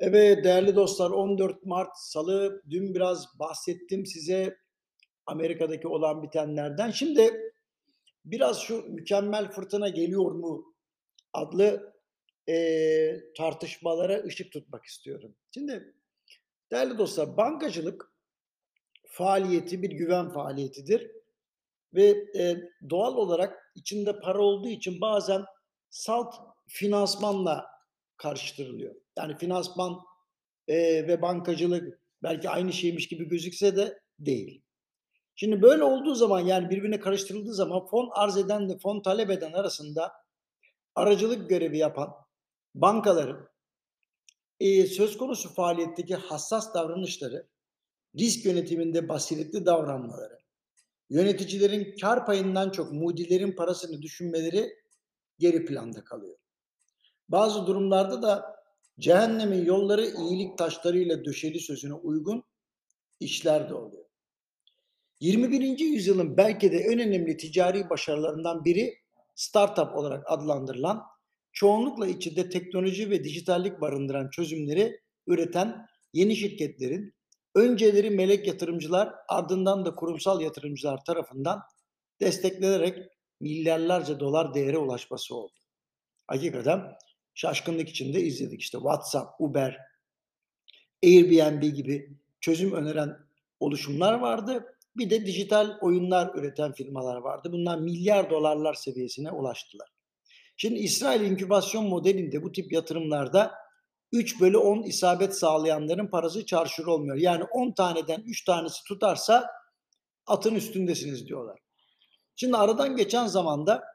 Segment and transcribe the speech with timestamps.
[0.00, 4.56] Evet değerli dostlar 14 Mart Salı dün biraz bahsettim size
[5.26, 6.90] Amerika'daki olan bitenlerden.
[6.90, 7.52] Şimdi
[8.24, 10.74] biraz şu mükemmel fırtına geliyor mu
[11.32, 11.92] adlı
[12.46, 15.34] eee, tartışmalara ışık tutmak istiyorum.
[15.54, 15.94] Şimdi
[16.70, 18.12] değerli dostlar bankacılık
[19.06, 21.10] faaliyeti bir güven faaliyetidir
[21.94, 25.44] ve eee, doğal olarak içinde para olduğu için bazen
[25.90, 26.34] salt
[26.68, 27.66] finansmanla
[28.20, 28.94] karıştırılıyor.
[29.18, 30.00] Yani finansman
[30.68, 34.62] Eee, ve bankacılık belki aynı şeymiş gibi gözükse de değil.
[35.36, 40.12] Şimdi böyle olduğu zaman, yani, birbirine karıştırıldığı zaman fon arz edenle fon talep eden arasında
[40.94, 42.14] aracılık görevi yapan
[42.74, 43.48] bankaların,
[44.60, 47.48] eee, söz konusu faaliyetteki hassas davranışları,
[48.20, 50.38] risk yönetiminde basiretli davranmaları,
[51.10, 54.74] yöneticilerin kar payından çok mudilerin parasını düşünmeleri
[55.38, 56.38] geri planda kalıyor.
[57.30, 58.56] Bazı durumlarda da
[58.98, 62.44] cehennemin yolları iyilik taşlarıyla döşeli sözüne uygun
[63.20, 64.04] işler de oluyor.
[65.20, 65.78] 21.
[65.78, 68.94] yüzyılın belki de en önemli ticari başarılarından biri
[69.34, 71.02] startup olarak adlandırılan,
[71.52, 77.14] çoğunlukla içinde teknoloji ve dijitallik barındıran çözümleri üreten yeni şirketlerin
[77.54, 81.60] önceleri melek yatırımcılar ardından da kurumsal yatırımcılar tarafından
[82.20, 82.98] desteklenerek
[83.40, 85.52] milyarlarca dolar değere ulaşması oldu.
[86.26, 86.80] Hakikaten
[87.40, 88.60] şaşkınlık içinde izledik.
[88.60, 89.78] İşte WhatsApp, Uber,
[91.04, 93.16] Airbnb gibi çözüm öneren
[93.60, 94.76] oluşumlar vardı.
[94.96, 97.52] Bir de dijital oyunlar üreten firmalar vardı.
[97.52, 99.88] Bunlar milyar dolarlar seviyesine ulaştılar.
[100.56, 103.54] Şimdi İsrail inkübasyon modelinde bu tip yatırımlarda
[104.12, 107.16] 3 bölü 10 isabet sağlayanların parası çarşır olmuyor.
[107.16, 109.50] Yani 10 taneden 3 tanesi tutarsa
[110.26, 111.58] atın üstündesiniz diyorlar.
[112.36, 113.89] Şimdi aradan geçen zamanda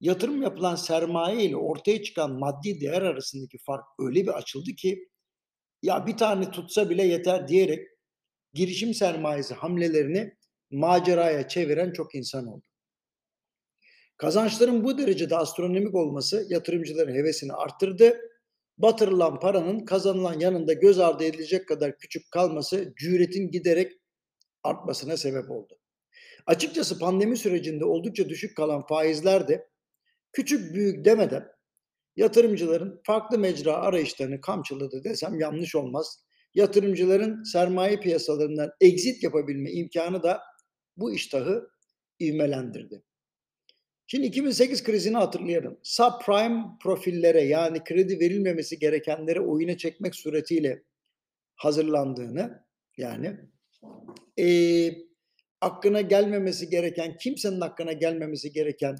[0.00, 5.08] yatırım yapılan sermaye ile ortaya çıkan maddi değer arasındaki fark öyle bir açıldı ki
[5.82, 7.88] ya bir tane tutsa bile yeter diyerek
[8.54, 10.36] girişim sermayesi hamlelerini
[10.70, 12.66] maceraya çeviren çok insan oldu.
[14.16, 18.20] Kazançların bu derecede astronomik olması yatırımcıların hevesini arttırdı.
[18.78, 23.92] Batırılan paranın kazanılan yanında göz ardı edilecek kadar küçük kalması cüretin giderek
[24.62, 25.78] artmasına sebep oldu.
[26.46, 29.69] Açıkçası pandemi sürecinde oldukça düşük kalan faizler de
[30.32, 31.48] küçük büyük demeden
[32.16, 36.24] yatırımcıların farklı mecra arayışlarını kamçıladı desem yanlış olmaz.
[36.54, 40.40] Yatırımcıların sermaye piyasalarından exit yapabilme imkanı da
[40.96, 41.70] bu iştahı
[42.20, 43.02] ivmelendirdi.
[44.06, 45.78] Şimdi 2008 krizini hatırlayalım.
[45.82, 50.82] Subprime profillere yani kredi verilmemesi gerekenlere oyuna çekmek suretiyle
[51.54, 52.64] hazırlandığını
[52.96, 53.36] yani
[54.38, 54.46] e,
[55.60, 58.96] aklına gelmemesi gereken, kimsenin aklına gelmemesi gereken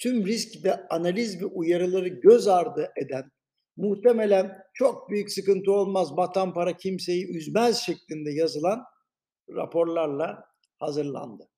[0.00, 3.30] tüm risk ve analiz ve uyarıları göz ardı eden,
[3.76, 8.84] muhtemelen çok büyük sıkıntı olmaz, batan para kimseyi üzmez şeklinde yazılan
[9.50, 10.44] raporlarla
[10.78, 11.48] hazırlandı.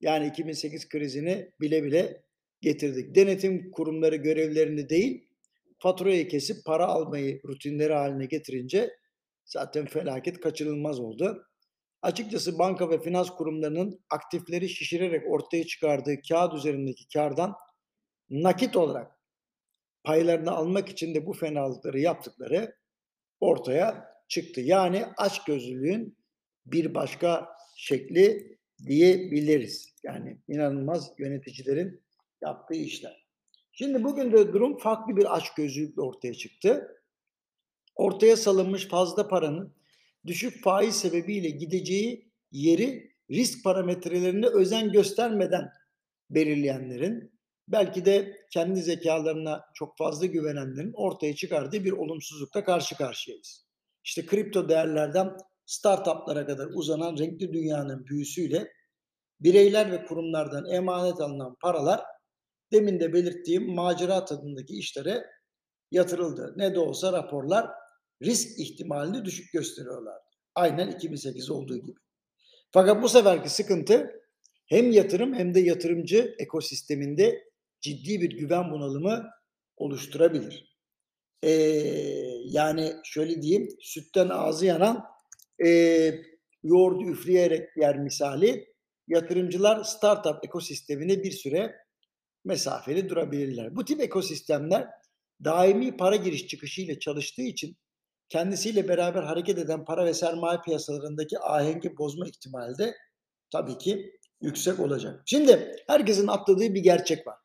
[0.00, 2.22] Yani 2008 krizini bile bile
[2.60, 3.14] getirdik.
[3.14, 5.28] Denetim kurumları görevlerini değil,
[5.78, 8.90] faturayı kesip para almayı rutinleri haline getirince
[9.44, 11.46] zaten felaket kaçınılmaz oldu.
[12.04, 17.54] Açıkçası banka ve finans kurumlarının aktifleri şişirerek ortaya çıkardığı kağıt üzerindeki kardan
[18.30, 19.20] nakit olarak
[20.04, 22.76] paylarını almak için de bu fenalıkları yaptıkları
[23.40, 24.60] ortaya çıktı.
[24.60, 26.18] Yani açgözlülüğün
[26.66, 29.94] bir başka şekli diyebiliriz.
[30.02, 32.02] Yani inanılmaz yöneticilerin
[32.42, 33.26] yaptığı işler.
[33.72, 37.02] Şimdi bugün de durum farklı bir açgözlülükle ortaya çıktı.
[37.94, 39.83] Ortaya salınmış fazla paranın
[40.26, 45.70] düşük faiz sebebiyle gideceği yeri risk parametrelerine özen göstermeden
[46.30, 53.66] belirleyenlerin belki de kendi zekalarına çok fazla güvenenlerin ortaya çıkardığı bir olumsuzlukla karşı karşıyayız.
[54.04, 55.36] İşte kripto değerlerden
[55.66, 58.68] startuplara kadar uzanan renkli dünyanın büyüsüyle
[59.40, 62.00] bireyler ve kurumlardan emanet alınan paralar
[62.72, 65.24] demin de belirttiğim macera tadındaki işlere
[65.90, 66.54] yatırıldı.
[66.56, 67.70] Ne de olsa raporlar
[68.24, 70.22] risk ihtimalini düşük gösteriyorlar.
[70.54, 71.98] Aynen 2008 olduğu gibi.
[72.70, 74.10] Fakat bu seferki sıkıntı
[74.66, 77.44] hem yatırım hem de yatırımcı ekosisteminde
[77.80, 79.30] ciddi bir güven bunalımı
[79.76, 80.74] oluşturabilir.
[81.42, 81.50] Ee,
[82.44, 85.04] yani şöyle diyeyim, sütten ağzı yanan
[85.66, 85.68] e,
[86.62, 88.74] yoğurdu üfleyerek yer misali
[89.08, 91.74] yatırımcılar startup ekosistemine bir süre
[92.44, 93.76] mesafeli durabilirler.
[93.76, 94.88] Bu tip ekosistemler
[95.44, 97.76] daimi para giriş çıkışı ile çalıştığı için
[98.28, 102.94] kendisiyle beraber hareket eden para ve sermaye piyasalarındaki ahengi bozma ihtimali de
[103.50, 105.22] tabii ki yüksek olacak.
[105.26, 107.36] Şimdi herkesin atladığı bir gerçek var.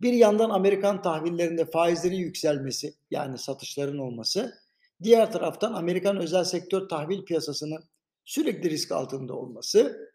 [0.00, 4.62] Bir yandan Amerikan tahvillerinde faizlerin yükselmesi yani satışların olması,
[5.02, 7.84] Diğer taraftan Amerikan özel sektör tahvil piyasasının
[8.24, 10.10] sürekli risk altında olması,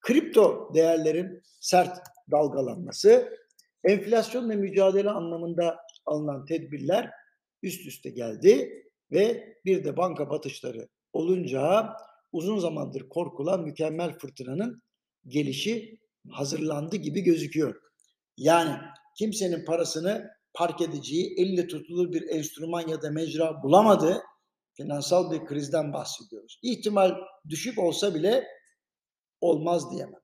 [0.00, 1.98] kripto değerlerin sert
[2.30, 3.38] dalgalanması,
[3.84, 7.10] enflasyonla mücadele anlamında alınan tedbirler
[7.62, 11.92] üst üste geldi ve bir de banka batışları olunca
[12.32, 14.82] uzun zamandır korkulan mükemmel fırtınanın
[15.26, 17.80] gelişi hazırlandı gibi gözüküyor.
[18.36, 18.76] Yani
[19.18, 24.22] kimsenin parasını park edeceği, elle tutulur bir enstrüman ya da mecra bulamadı.
[24.72, 26.58] Finansal bir krizden bahsediyoruz.
[26.62, 27.14] İhtimal
[27.48, 28.46] düşük olsa bile
[29.40, 30.20] olmaz diyemem.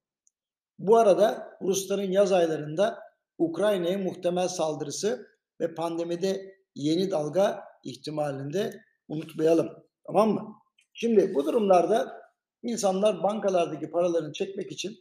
[0.78, 2.98] Bu arada Rusların yaz aylarında
[3.38, 5.26] Ukrayna'ya muhtemel saldırısı
[5.60, 9.68] ve pandemide yeni dalga ihtimalinde unutmayalım.
[10.06, 10.54] Tamam mı?
[10.94, 12.22] Şimdi bu durumlarda
[12.62, 14.96] insanlar bankalardaki paralarını çekmek için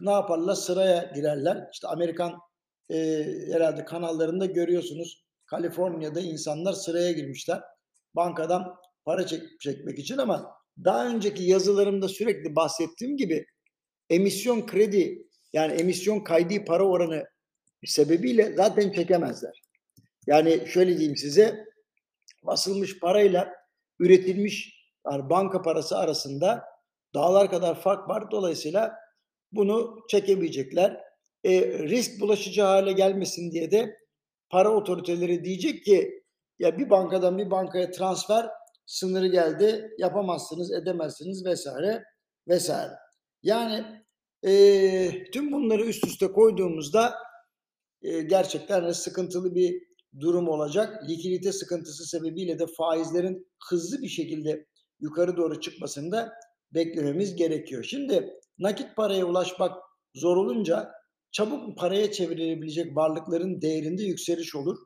[0.00, 0.54] ne yaparlar?
[0.54, 1.68] Sıraya girerler.
[1.72, 2.38] İşte Amerikan
[2.90, 5.24] e, herhalde kanallarında görüyorsunuz.
[5.46, 7.62] Kaliforniya'da insanlar sıraya girmişler.
[8.16, 8.74] Bankadan
[9.04, 10.54] para çek, çekmek için ama
[10.84, 13.46] daha önceki yazılarımda sürekli bahsettiğim gibi
[14.10, 17.24] emisyon kredi yani emisyon kaydı para oranı
[17.84, 19.62] sebebiyle zaten çekemezler.
[20.26, 21.64] Yani şöyle diyeyim size
[22.42, 23.54] basılmış parayla
[23.98, 24.78] üretilmiş
[25.10, 26.64] yani banka parası arasında
[27.14, 28.30] dağlar kadar fark var.
[28.30, 28.94] Dolayısıyla
[29.52, 31.00] bunu çekemeyecekler.
[31.44, 33.96] E, risk bulaşıcı hale gelmesin diye de
[34.50, 36.24] para otoriteleri diyecek ki
[36.58, 38.46] ya bir bankadan bir bankaya transfer
[38.86, 42.04] sınırı geldi yapamazsınız edemezsiniz vesaire
[42.48, 42.92] vesaire.
[43.42, 43.84] Yani
[44.42, 47.14] e, tüm bunları üst üste koyduğumuzda
[48.02, 49.87] e, gerçekten sıkıntılı bir
[50.20, 51.08] durum olacak.
[51.08, 54.66] Likidite sıkıntısı sebebiyle de faizlerin hızlı bir şekilde
[55.00, 56.32] yukarı doğru çıkmasını da
[56.74, 57.84] beklememiz gerekiyor.
[57.84, 59.72] Şimdi nakit paraya ulaşmak
[60.14, 60.90] zor olunca
[61.32, 64.76] çabuk paraya çevrilebilecek varlıkların değerinde yükseliş olur.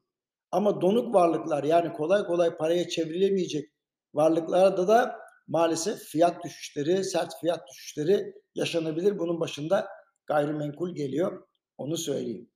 [0.50, 3.68] Ama donuk varlıklar yani kolay kolay paraya çevrilemeyecek
[4.14, 5.16] varlıklarda da
[5.48, 9.18] maalesef fiyat düşüşleri, sert fiyat düşüşleri yaşanabilir.
[9.18, 9.88] Bunun başında
[10.26, 11.46] gayrimenkul geliyor.
[11.78, 12.51] Onu söyleyeyim.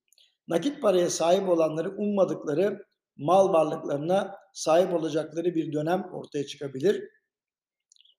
[0.49, 7.09] Nakit paraya sahip olanları ummadıkları mal varlıklarına sahip olacakları bir dönem ortaya çıkabilir.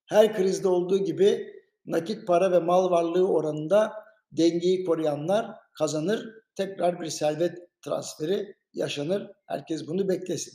[0.06, 1.53] Her krizde olduğu gibi
[1.85, 3.94] nakit para ve mal varlığı oranında
[4.31, 6.29] dengeyi koruyanlar kazanır.
[6.56, 9.31] Tekrar bir servet transferi yaşanır.
[9.45, 10.53] Herkes bunu beklesin.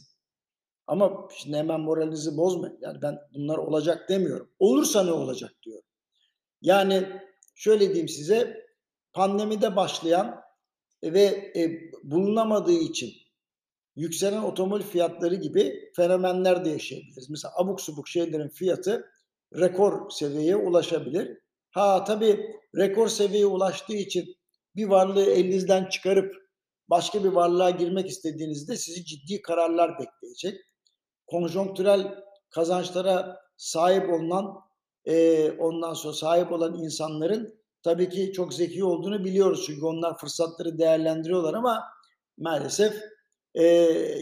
[0.86, 2.78] Ama şimdi hemen moralinizi bozmayın.
[2.80, 4.50] Yani ben bunlar olacak demiyorum.
[4.58, 5.82] Olursa ne olacak diyor.
[6.60, 7.20] Yani
[7.54, 8.66] şöyle diyeyim size
[9.12, 10.41] pandemide başlayan
[11.02, 13.12] ve e, bulunamadığı için
[13.96, 17.30] yükselen otomobil fiyatları gibi fenomenler de yaşayabiliriz.
[17.30, 19.10] Mesela abuk subuk şeylerin fiyatı
[19.58, 21.38] rekor seviyeye ulaşabilir.
[21.70, 24.36] Ha tabii rekor seviyeye ulaştığı için
[24.76, 26.34] bir varlığı elinizden çıkarıp
[26.88, 30.60] başka bir varlığa girmek istediğinizde sizi ciddi kararlar bekleyecek.
[31.26, 32.14] Konjonktürel
[32.50, 34.54] kazançlara sahip olunan
[35.04, 39.64] e, ondan sonra sahip olan insanların tabii ki çok zeki olduğunu biliyoruz.
[39.66, 41.84] Çünkü onlar fırsatları değerlendiriyorlar ama
[42.38, 43.02] maalesef
[43.54, 43.64] e,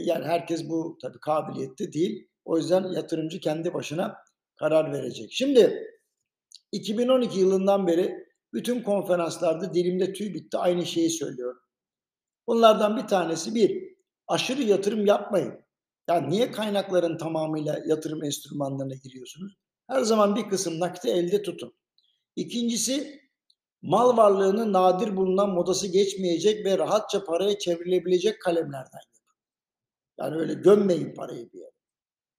[0.05, 2.29] yani herkes bu tabii kabiliyette değil.
[2.45, 4.17] O yüzden yatırımcı kendi başına
[4.57, 5.33] karar verecek.
[5.33, 5.87] Şimdi
[6.73, 11.61] 2012 yılından beri bütün konferanslarda dilimde tüy bitti aynı şeyi söylüyorum.
[12.47, 13.97] Bunlardan bir tanesi bir,
[14.29, 15.55] aşırı yatırım yapmayın.
[16.09, 19.53] Yani niye kaynakların tamamıyla yatırım enstrümanlarına giriyorsunuz?
[19.89, 21.75] Her zaman bir kısım nakiti elde tutun.
[22.37, 23.20] İkincisi,
[23.83, 29.37] mal varlığını nadir bulunan modası geçmeyecek ve rahatça paraya çevrilebilecek kalemlerden yapın.
[30.19, 31.71] Yani öyle gömmeyin parayı bir yere.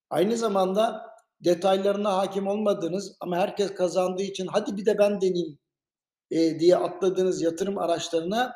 [0.09, 5.59] Aynı zamanda detaylarına hakim olmadığınız ama herkes kazandığı için hadi bir de ben deneyeyim
[6.31, 8.53] e, diye atladığınız yatırım araçlarına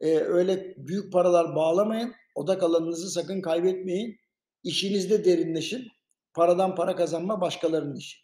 [0.00, 2.14] e, öyle büyük paralar bağlamayın.
[2.34, 4.16] Odak alanınızı sakın kaybetmeyin.
[4.62, 5.88] İşinizde derinleşin.
[6.34, 8.18] Paradan para kazanma başkalarının işi.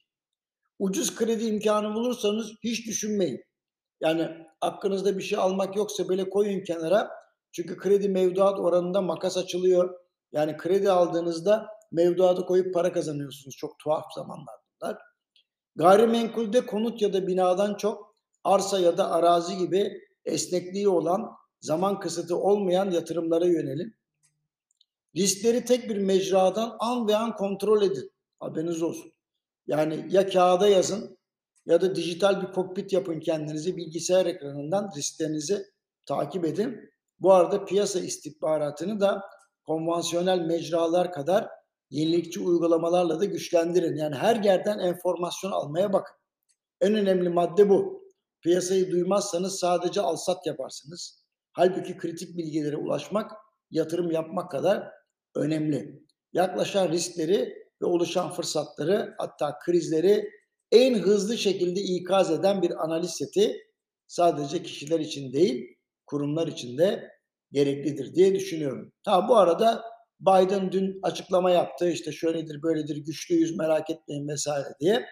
[0.78, 3.44] Ucuz kredi imkanı bulursanız hiç düşünmeyin.
[4.00, 4.28] Yani
[4.60, 7.10] hakkınızda bir şey almak yoksa böyle koyun kenara.
[7.52, 9.94] Çünkü kredi mevduat oranında makas açılıyor.
[10.32, 13.56] Yani kredi aldığınızda mevduatı koyup para kazanıyorsunuz.
[13.56, 14.98] Çok tuhaf zamanlar bunlar.
[15.76, 19.92] Gayrimenkulde konut ya da binadan çok arsa ya da arazi gibi
[20.24, 23.94] esnekliği olan, zaman kısıtı olmayan yatırımlara yönelin.
[25.16, 28.12] Riskleri tek bir mecradan an ve an kontrol edin.
[28.40, 29.12] Haberiniz olsun.
[29.66, 31.17] Yani ya kağıda yazın
[31.68, 35.66] ya da dijital bir kokpit yapın kendinizi bilgisayar ekranından risklerinizi
[36.06, 36.80] takip edin.
[37.20, 39.22] Bu arada piyasa istihbaratını da
[39.66, 41.48] konvansiyonel mecralar kadar
[41.90, 43.96] yenilikçi uygulamalarla da güçlendirin.
[43.96, 46.14] Yani her yerden enformasyon almaya bakın.
[46.80, 48.02] En önemli madde bu.
[48.42, 51.24] Piyasayı duymazsanız sadece alsat yaparsınız.
[51.52, 53.32] Halbuki kritik bilgilere ulaşmak
[53.70, 54.90] yatırım yapmak kadar
[55.34, 56.02] önemli.
[56.32, 60.37] Yaklaşan riskleri ve oluşan fırsatları hatta krizleri
[60.72, 63.56] en hızlı şekilde ikaz eden bir analiz seti
[64.06, 67.10] sadece kişiler için değil, kurumlar için de
[67.52, 68.92] gereklidir diye düşünüyorum.
[69.04, 69.84] Ha bu arada
[70.20, 71.90] Biden dün açıklama yaptı.
[71.90, 75.06] işte şöyledir, böyledir, güçlüyüz, merak etmeyin vesaire diye.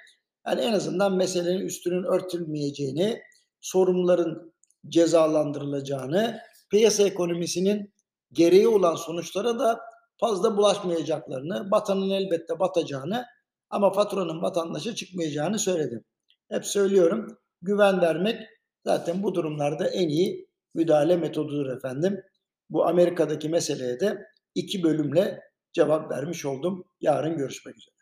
[0.47, 3.23] Yani en azından meselenin üstünün örtülmeyeceğini,
[3.61, 4.55] sorumluların
[4.89, 6.39] cezalandırılacağını,
[6.71, 7.95] piyasa ekonomisinin
[8.33, 9.81] gereği olan sonuçlara da
[10.21, 13.25] fazla bulaşmayacaklarını, batanın elbette batacağını
[13.71, 16.05] ama faturanın vatandaşa çıkmayacağını söyledim.
[16.51, 18.43] Hep söylüyorum, güven vermek
[18.85, 22.21] zaten bu durumlarda en iyi müdahale metodudur efendim.
[22.71, 24.19] Bu Amerika'daki meseleye de
[24.55, 25.41] iki bölümle
[25.73, 26.85] cevap vermiş oldum.
[27.01, 27.96] Yarın görüşmek üzere.